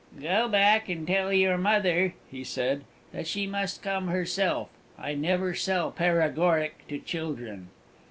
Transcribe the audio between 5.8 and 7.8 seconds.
paregoric to children."